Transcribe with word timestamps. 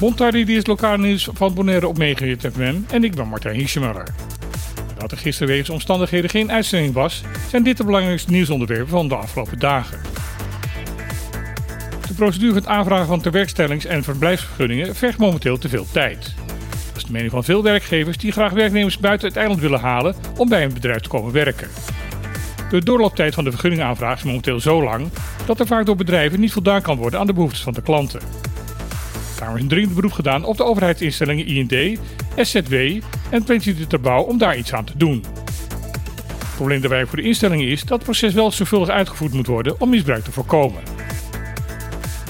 Montardi 0.00 0.56
is 0.56 0.66
lokaal 0.66 0.96
nieuws 0.96 1.28
van 1.32 1.54
Bonaire 1.54 1.88
op 1.88 1.98
Megahit 1.98 2.48
FM 2.52 2.74
en 2.90 3.04
ik 3.04 3.14
ben 3.14 3.28
Martijn 3.28 3.54
Hiesjemuller. 3.54 4.08
Nadat 4.88 5.10
er 5.10 5.18
gisteren 5.18 5.48
wegens 5.48 5.70
omstandigheden 5.70 6.30
geen 6.30 6.52
uitzending 6.52 6.94
was, 6.94 7.22
zijn 7.48 7.62
dit 7.62 7.76
de 7.76 7.84
belangrijkste 7.84 8.30
nieuwsonderwerpen 8.30 8.88
van 8.88 9.08
de 9.08 9.16
afgelopen 9.16 9.58
dagen. 9.58 10.00
De 12.08 12.14
procedure 12.14 12.52
voor 12.52 12.60
het 12.60 12.70
aanvragen 12.70 13.06
van 13.06 13.20
tewerkstellings- 13.20 13.84
en 13.84 14.02
verblijfsvergunningen 14.02 14.94
vergt 14.94 15.18
momenteel 15.18 15.58
te 15.58 15.68
veel 15.68 15.86
tijd. 15.92 16.34
Dat 16.86 16.96
is 16.96 17.04
de 17.04 17.12
mening 17.12 17.30
van 17.30 17.44
veel 17.44 17.62
werkgevers 17.62 18.16
die 18.16 18.32
graag 18.32 18.52
werknemers 18.52 18.98
buiten 18.98 19.28
het 19.28 19.36
eiland 19.36 19.60
willen 19.60 19.80
halen 19.80 20.14
om 20.36 20.48
bij 20.48 20.64
een 20.64 20.74
bedrijf 20.74 21.00
te 21.00 21.08
komen 21.08 21.32
werken. 21.32 21.68
De 22.70 22.84
doorlooptijd 22.84 23.34
van 23.34 23.44
de 23.44 23.50
vergunningaanvraag 23.50 24.16
is 24.16 24.24
momenteel 24.24 24.60
zo 24.60 24.82
lang 24.82 25.08
dat 25.46 25.60
er 25.60 25.66
vaak 25.66 25.86
door 25.86 25.96
bedrijven 25.96 26.40
niet 26.40 26.52
voldaan 26.52 26.82
kan 26.82 26.96
worden 26.96 27.20
aan 27.20 27.26
de 27.26 27.32
behoeftes 27.32 27.62
van 27.62 27.72
de 27.72 27.82
klanten. 27.82 28.20
Kamer 29.36 29.56
is 29.56 29.62
een 29.62 29.68
dringend 29.68 29.94
beroep 29.94 30.12
gedaan 30.12 30.44
op 30.44 30.56
de 30.56 30.64
overheidsinstellingen 30.64 31.46
IND, 31.46 31.98
SZW 32.36 32.74
en 33.30 33.44
Pensie 33.44 33.86
de 33.86 33.98
Bouw 33.98 34.22
om 34.22 34.38
daar 34.38 34.56
iets 34.56 34.72
aan 34.72 34.84
te 34.84 34.96
doen. 34.96 35.24
Het 36.38 36.54
probleem 36.54 36.80
daarbij 36.80 37.06
voor 37.06 37.16
de 37.16 37.22
instellingen 37.22 37.68
is 37.68 37.80
dat 37.80 37.90
het 37.90 38.02
proces 38.02 38.34
wel 38.34 38.52
zorgvuldig 38.52 38.88
uitgevoerd 38.88 39.32
moet 39.32 39.46
worden 39.46 39.80
om 39.80 39.90
misbruik 39.90 40.24
te 40.24 40.32
voorkomen. 40.32 40.82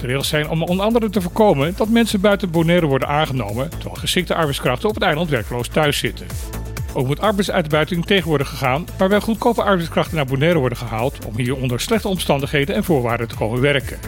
De 0.01 0.07
regels 0.07 0.29
zijn 0.29 0.49
om 0.49 0.63
onder 0.63 0.85
andere 0.85 1.11
te 1.11 1.21
voorkomen 1.21 1.75
dat 1.77 1.89
mensen 1.89 2.21
buiten 2.21 2.51
Bonaire 2.51 2.87
worden 2.87 3.09
aangenomen, 3.09 3.71
terwijl 3.71 3.95
geschikte 3.95 4.35
arbeidskrachten 4.35 4.89
op 4.89 4.95
het 4.95 5.05
eiland 5.05 5.31
werkloos 5.31 5.69
thuis 5.69 5.99
zitten. 5.99 6.27
Ook 6.97 7.07
moet 7.07 7.21
arbeidsuitbuiting 7.21 8.07
tegen 8.07 8.29
worden 8.29 8.47
gegaan, 8.47 8.87
waarbij 8.99 9.21
goedkope 9.21 9.63
arbeidskrachten 9.63 10.17
naar 10.17 10.27
Bonaire 10.27 10.59
worden 10.59 10.79
gehaald 10.79 11.25
om 11.27 11.37
hier 11.37 11.57
onder 11.57 11.81
slechte 11.81 12.09
omstandigheden 12.09 12.75
en 12.75 12.85
voorwaarden 12.85 13.29
te 13.29 13.35
komen 13.35 13.61
werken. 13.61 13.99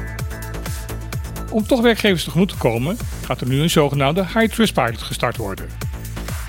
Om 1.51 1.67
toch 1.67 1.81
werkgevers 1.81 2.25
tegemoet 2.25 2.49
te 2.49 2.57
komen, 2.57 2.97
gaat 3.25 3.41
er 3.41 3.49
nu 3.49 3.61
een 3.61 3.71
zogenaamde 3.71 4.23
High 4.23 4.55
Trust 4.55 4.75
Pilot 4.75 5.03
gestart 5.03 5.37
worden. 5.37 5.67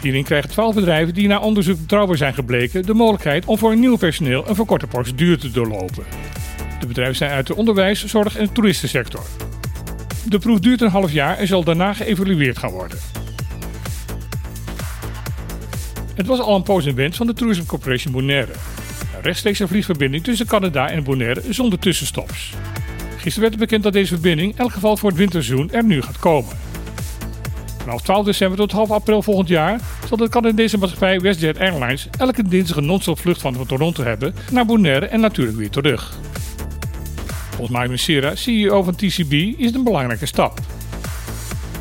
Hierin 0.02 0.24
krijgen 0.24 0.50
12 0.50 0.76
bedrijven 0.76 1.14
die 1.14 1.28
na 1.28 1.40
onderzoek 1.40 1.80
betrouwbaar 1.80 2.18
zijn 2.18 2.34
gebleken 2.34 2.84
de 2.86 2.94
mogelijkheid 2.94 3.46
om 3.46 3.58
voor 3.58 3.78
nieuw 3.78 3.98
personeel 3.98 4.48
een 4.48 4.56
verkorte 4.56 4.88
procedure 4.88 5.38
te 5.38 5.52
doorlopen. 5.52 6.04
De 6.80 6.88
bedrijven 6.88 7.16
zijn 7.16 7.32
uit 7.32 7.48
de 7.48 7.56
onderwijs, 7.56 8.06
zorg 8.06 8.38
en 8.38 8.54
toeristensector. 8.54 9.26
De 10.26 10.40
proef 10.40 10.60
duurt 10.60 10.82
een 10.82 10.90
half 10.90 11.12
jaar 11.12 11.38
en 11.38 11.48
zal 11.48 11.64
daarna 11.64 11.94
geëvalueerd 11.94 12.58
gaan 12.58 12.72
worden. 12.72 13.17
Het 16.18 16.28
was 16.28 16.40
al 16.40 16.56
een 16.56 16.64
poos 16.64 16.86
in 16.86 16.96
wens 16.96 17.18
van 17.18 17.28
de 17.28 17.34
Tourism 17.34 17.66
Corporation 17.66 18.14
Bonaire. 18.14 18.52
Een 19.16 19.22
rechtstreekse 19.22 19.68
vliegverbinding 19.68 20.24
tussen 20.24 20.48
Canada 20.48 20.90
en 20.90 21.04
Bonaire 21.04 21.42
zonder 21.50 21.80
tussenstops. 21.80 22.54
Gisteren 23.18 23.50
werd 23.50 23.60
bekend 23.60 23.84
dat 23.84 23.94
deze 23.94 24.14
verbinding, 24.14 24.52
in 24.52 24.58
elk 24.58 24.72
geval 24.72 24.98
voor 24.98 25.10
het 25.10 25.18
winterseizoen, 25.18 25.72
er 25.72 25.84
nu 25.84 26.02
gaat 26.02 26.20
komen. 26.20 26.58
Vanaf 27.78 28.02
12 28.02 28.26
december 28.26 28.58
tot 28.58 28.72
half 28.72 28.92
april 28.92 29.22
volgend 29.22 29.48
jaar 29.48 29.80
zal 30.08 30.18
de 30.18 30.30
Canadese 30.30 30.78
maatschappij 30.78 31.20
WestJet 31.20 31.60
Airlines 31.60 32.08
elke 32.18 32.48
dinsdag 32.48 32.78
een 32.78 32.86
non-stop 32.86 33.20
vlucht 33.20 33.42
van 33.42 33.66
Toronto 33.66 34.04
hebben 34.04 34.36
naar 34.52 34.66
Bonaire 34.66 35.06
en 35.06 35.20
natuurlijk 35.20 35.58
weer 35.58 35.70
terug. 35.70 36.18
Volgens 37.50 37.78
Mike 37.78 37.90
Messera, 37.90 38.36
CEO 38.36 38.84
van 38.84 38.96
TCB, 38.96 39.32
is 39.32 39.66
het 39.66 39.76
een 39.76 39.84
belangrijke 39.84 40.26
stap. 40.26 40.60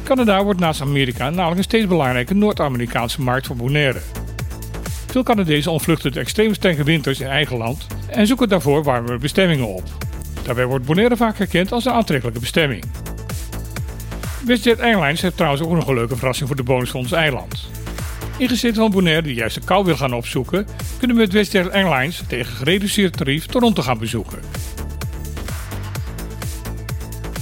Canada 0.04 0.44
wordt 0.44 0.60
naast 0.60 0.80
Amerika 0.80 1.30
namelijk 1.30 1.56
een 1.56 1.64
steeds 1.64 1.86
belangrijke 1.86 2.34
Noord-Amerikaanse 2.34 3.22
markt 3.22 3.46
voor 3.46 3.56
Bonaire. 3.56 4.00
Veel 5.16 5.24
Canadezen 5.24 5.72
ontvluchten 5.72 6.12
de 6.12 6.20
extreem 6.20 6.54
strenge 6.54 6.84
winters 6.84 7.20
in 7.20 7.26
eigen 7.26 7.56
land 7.56 7.86
en 8.08 8.26
zoeken 8.26 8.48
daarvoor 8.48 8.82
warmere 8.82 9.18
bestemmingen 9.18 9.66
op. 9.66 9.82
Daarbij 10.42 10.66
wordt 10.66 10.84
Bonaire 10.84 11.16
vaak 11.16 11.38
herkend 11.38 11.72
als 11.72 11.84
een 11.84 11.92
aantrekkelijke 11.92 12.40
bestemming. 12.40 12.84
WestJet 14.44 14.80
Airlines 14.80 15.20
heeft 15.20 15.36
trouwens 15.36 15.62
ook 15.62 15.70
nog 15.70 15.88
een 15.88 15.94
leuke 15.94 16.16
verrassing 16.16 16.48
voor 16.48 16.56
de 16.56 16.62
bonus 16.62 16.90
van 16.90 17.00
ons 17.00 17.12
eiland. 17.12 17.70
Ingezeten 18.38 18.76
van 18.76 18.90
Bonaire 18.90 19.22
die 19.22 19.34
juist 19.34 19.54
de 19.54 19.64
kou 19.64 19.84
wil 19.84 19.96
gaan 19.96 20.14
opzoeken, 20.14 20.66
kunnen 20.98 21.16
we 21.16 21.22
met 21.22 21.32
WestJet 21.32 21.70
Airlines 21.70 22.22
tegen 22.28 22.56
gereduceerd 22.56 23.16
tarief 23.16 23.46
Toronto 23.46 23.82
gaan 23.82 23.98
bezoeken. 23.98 24.38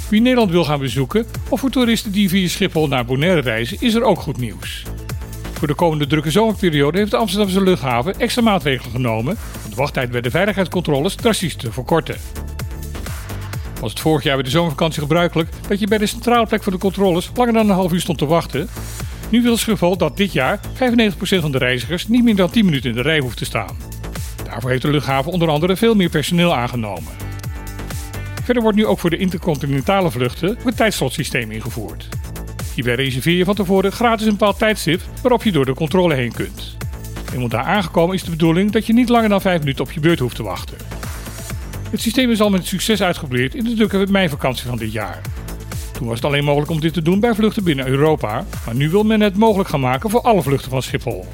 Wie 0.08 0.20
Nederland 0.20 0.50
wil 0.50 0.64
gaan 0.64 0.80
bezoeken 0.80 1.26
of 1.48 1.60
voor 1.60 1.70
toeristen 1.70 2.12
die 2.12 2.28
via 2.28 2.48
Schiphol 2.48 2.88
naar 2.88 3.04
Bonaire 3.04 3.40
reizen, 3.40 3.76
is 3.80 3.94
er 3.94 4.02
ook 4.02 4.18
goed 4.18 4.38
nieuws. 4.38 4.84
Voor 5.64 5.72
de 5.72 5.78
komende 5.80 6.06
drukke 6.06 6.30
zomerperiode 6.30 6.98
heeft 6.98 7.10
de 7.10 7.16
Amsterdamse 7.16 7.62
luchthaven 7.62 8.18
extra 8.18 8.42
maatregelen 8.42 8.92
genomen 8.92 9.36
om 9.64 9.70
de 9.70 9.76
wachttijd 9.76 10.10
bij 10.10 10.20
de 10.20 10.30
veiligheidscontroles 10.30 11.14
drastisch 11.14 11.56
te 11.56 11.72
verkorten. 11.72 12.16
Was 13.80 13.90
het 13.90 14.00
vorig 14.00 14.22
jaar 14.22 14.34
bij 14.34 14.44
de 14.44 14.50
zomervakantie 14.50 15.00
gebruikelijk 15.02 15.48
dat 15.68 15.80
je 15.80 15.86
bij 15.86 15.98
de 15.98 16.06
centrale 16.06 16.46
plek 16.46 16.62
voor 16.62 16.72
de 16.72 16.78
controles 16.78 17.30
langer 17.34 17.52
dan 17.52 17.68
een 17.68 17.74
half 17.74 17.92
uur 17.92 18.00
stond 18.00 18.18
te 18.18 18.26
wachten? 18.26 18.68
Nu 19.28 19.42
wil 19.42 19.56
Schiphol 19.56 19.96
dat 19.96 20.16
dit 20.16 20.32
jaar 20.32 20.60
95% 20.60 20.66
van 21.18 21.52
de 21.52 21.58
reizigers 21.58 22.08
niet 22.08 22.24
meer 22.24 22.36
dan 22.36 22.50
10 22.50 22.64
minuten 22.64 22.90
in 22.90 22.96
de 22.96 23.02
rij 23.02 23.18
hoeft 23.18 23.38
te 23.38 23.44
staan. 23.44 23.76
Daarvoor 24.44 24.70
heeft 24.70 24.82
de 24.82 24.90
luchthaven 24.90 25.32
onder 25.32 25.48
andere 25.48 25.76
veel 25.76 25.94
meer 25.94 26.10
personeel 26.10 26.54
aangenomen. 26.54 27.12
Verder 28.42 28.62
wordt 28.62 28.78
nu 28.78 28.86
ook 28.86 28.98
voor 28.98 29.10
de 29.10 29.16
intercontinentale 29.16 30.10
vluchten 30.10 30.58
een 30.64 30.74
tijdslotsysteem 30.74 31.50
ingevoerd. 31.50 32.08
Hierbij 32.74 32.94
reserveer 32.94 33.36
je 33.36 33.44
van 33.44 33.54
tevoren 33.54 33.92
gratis 33.92 34.26
een 34.26 34.32
bepaald 34.32 34.58
tijdstip 34.58 35.00
waarop 35.22 35.42
je 35.42 35.52
door 35.52 35.64
de 35.64 35.74
controle 35.74 36.14
heen 36.14 36.32
kunt. 36.32 36.76
Eenmaal 37.32 37.48
daar 37.48 37.64
aangekomen 37.64 38.14
is 38.14 38.22
de 38.22 38.30
bedoeling 38.30 38.70
dat 38.70 38.86
je 38.86 38.92
niet 38.92 39.08
langer 39.08 39.28
dan 39.28 39.40
5 39.40 39.58
minuten 39.58 39.84
op 39.84 39.92
je 39.92 40.00
beurt 40.00 40.18
hoeft 40.18 40.36
te 40.36 40.42
wachten. 40.42 40.76
Het 41.90 42.00
systeem 42.00 42.30
is 42.30 42.40
al 42.40 42.50
met 42.50 42.66
succes 42.66 43.02
uitgeprobeerd 43.02 43.54
in 43.54 43.64
de 43.64 43.74
drukke 43.74 44.06
meivakantie 44.10 44.68
van 44.68 44.78
dit 44.78 44.92
jaar. 44.92 45.20
Toen 45.92 46.06
was 46.06 46.16
het 46.16 46.24
alleen 46.24 46.44
mogelijk 46.44 46.70
om 46.70 46.80
dit 46.80 46.92
te 46.92 47.02
doen 47.02 47.20
bij 47.20 47.34
vluchten 47.34 47.64
binnen 47.64 47.86
Europa, 47.86 48.44
maar 48.66 48.74
nu 48.74 48.90
wil 48.90 49.02
men 49.02 49.20
het 49.20 49.36
mogelijk 49.36 49.68
gaan 49.68 49.80
maken 49.80 50.10
voor 50.10 50.20
alle 50.20 50.42
vluchten 50.42 50.70
van 50.70 50.82
Schiphol. 50.82 51.26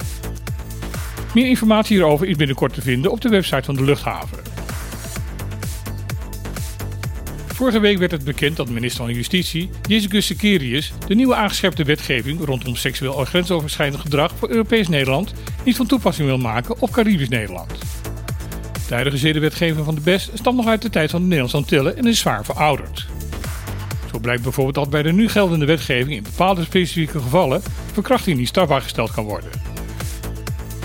Meer 1.35 1.47
informatie 1.49 1.97
hierover 1.97 2.27
is 2.27 2.37
binnenkort 2.37 2.75
te 2.75 2.83
vinden 2.83 3.11
op 3.11 3.21
de 3.21 3.29
website 3.29 3.63
van 3.63 3.75
de 3.75 3.85
luchthaven. 3.85 4.50
Vorige 7.61 7.81
week 7.81 7.99
werd 7.99 8.11
het 8.11 8.25
bekend 8.25 8.57
dat 8.57 8.69
minister 8.69 9.05
van 9.05 9.15
Justitie, 9.15 9.71
Jezus 9.89 10.27
Sekerius, 10.27 10.93
de 11.07 11.15
nieuwe 11.15 11.35
aangescherpte 11.35 11.85
wetgeving 11.85 12.45
rondom 12.45 12.77
seksueel 12.77 13.25
grensoverschrijdend 13.25 14.01
gedrag 14.01 14.33
voor 14.39 14.49
Europees 14.51 14.89
Nederland 14.89 15.33
niet 15.65 15.77
van 15.77 15.87
toepassing 15.87 16.29
wil 16.29 16.39
maken 16.39 16.81
op 16.81 16.91
Caribisch 16.91 17.29
Nederland. 17.29 17.71
De 18.89 18.95
huidige 18.95 19.17
zedenwetgeving 19.17 19.85
van 19.85 19.95
de 19.95 20.01
BES 20.01 20.31
stamt 20.35 20.57
nog 20.57 20.67
uit 20.67 20.83
de 20.83 20.91
tijd 20.91 21.11
van 21.11 21.21
de 21.21 21.27
Nederlandse 21.27 21.57
Antillen 21.57 21.97
en 21.97 22.07
is 22.07 22.19
zwaar 22.19 22.45
verouderd. 22.45 23.07
Zo 24.13 24.19
blijkt 24.19 24.43
bijvoorbeeld 24.43 24.75
dat 24.75 24.91
bij 24.91 25.03
de 25.03 25.13
nu 25.13 25.29
geldende 25.29 25.67
wetgeving 25.67 26.17
in 26.17 26.23
bepaalde 26.23 26.65
specifieke 26.65 27.21
gevallen 27.21 27.63
verkrachting 27.93 28.39
niet 28.39 28.49
strafbaar 28.49 28.83
gesteld 28.83 29.11
kan 29.11 29.25
worden. 29.25 29.51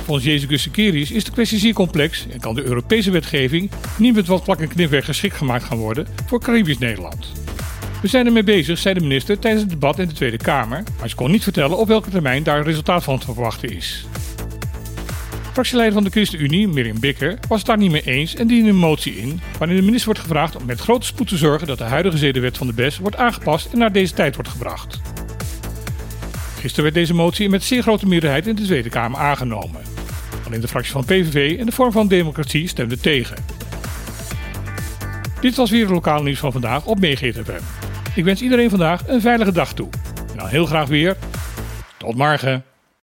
Volgens 0.06 0.26
Jezus 0.26 0.62
Sekerius 0.62 1.12
is 1.12 1.24
de 1.24 1.32
kwestie 1.32 1.60
zeer 1.60 1.74
complex 1.74 2.26
en 2.32 2.40
kan 2.40 2.56
de 2.56 2.64
Europese 2.64 3.12
wetgeving 3.12 3.72
niet 3.98 4.16
met 4.16 4.28
wat 4.28 4.44
plak 4.44 4.60
en 4.60 4.68
knipwerk 4.68 5.04
geschikt 5.04 5.36
gemaakt 5.36 5.64
gaan 5.64 5.78
worden 5.78 6.08
voor 6.26 6.40
Caribisch 6.40 6.78
Nederland. 6.78 7.32
We 8.02 8.08
zijn 8.08 8.26
ermee 8.26 8.44
bezig, 8.44 8.78
zei 8.78 8.94
de 8.94 9.02
minister 9.02 9.40
tijdens 9.40 9.62
het 9.62 9.72
debat 9.72 10.00
in 10.00 10.08
de 10.08 10.14
Tweede 10.14 10.38
Kamer, 10.38 10.84
maar 11.00 11.10
ze 11.10 11.16
kon 11.16 11.32
niet 11.32 11.44
vertellen 11.44 11.78
op 11.78 11.88
welke 11.88 12.10
termijn 12.10 12.44
daar 12.44 12.58
een 12.58 12.64
resultaat 12.64 13.04
van 13.04 13.20
te 13.20 13.26
verwachten 13.26 13.70
is. 13.70 14.06
Fractieleider 15.52 15.94
van 15.94 16.04
de 16.04 16.10
ChristenUnie, 16.10 16.68
Miriam 16.68 17.00
Bikker, 17.00 17.38
was 17.48 17.58
het 17.58 17.68
daar 17.68 17.78
niet 17.78 17.92
mee 17.92 18.06
eens 18.06 18.36
en 18.36 18.48
diende 18.48 18.70
een 18.70 18.76
motie 18.76 19.18
in 19.18 19.42
waarin 19.58 19.78
de 19.78 19.84
minister 19.84 20.06
wordt 20.06 20.22
gevraagd 20.22 20.56
om 20.56 20.66
met 20.66 20.80
grote 20.80 21.06
spoed 21.06 21.28
te 21.28 21.38
zorgen 21.38 21.68
dat 21.68 21.78
de 21.78 21.84
huidige 21.84 22.18
zedenwet 22.18 22.58
van 22.58 22.68
de 22.68 22.74
BES 22.74 22.98
wordt 22.98 23.16
aangepast 23.16 23.72
en 23.72 23.78
naar 23.78 23.92
deze 23.92 24.14
tijd 24.14 24.36
wordt 24.36 24.50
gebracht. 24.50 25.02
Gisteren 26.60 26.84
werd 26.84 26.96
deze 26.96 27.14
motie 27.14 27.50
met 27.50 27.64
zeer 27.64 27.82
grote 27.82 28.08
meerderheid 28.08 28.48
in 28.48 28.56
de 28.56 28.64
Tweede 28.64 28.90
Kamer 28.90 29.20
aangenomen. 29.20 29.95
Alleen 30.46 30.62
de 30.62 30.68
fractie 30.68 30.92
van 30.92 31.06
PVV 31.06 31.60
en 31.60 31.66
de 31.66 31.72
vorm 31.72 31.92
van 31.92 32.08
democratie 32.08 32.68
stemden 32.68 33.02
tegen. 33.02 33.38
Dit 35.42 35.56
was 35.56 35.70
weer 35.70 35.82
het 35.82 35.92
lokale 35.92 36.24
nieuws 36.24 36.40
van 36.40 36.52
vandaag 36.52 36.86
op 36.86 36.98
FM. 37.00 37.52
Ik 38.16 38.24
wens 38.24 38.42
iedereen 38.42 38.70
vandaag 38.70 39.08
een 39.08 39.22
veilige 39.22 39.52
dag 39.52 39.74
toe. 39.74 39.90
En 40.32 40.38
dan 40.38 40.48
heel 40.48 40.66
graag 40.66 40.88
weer. 40.88 41.18
Tot 41.98 42.16
morgen. 42.16 42.75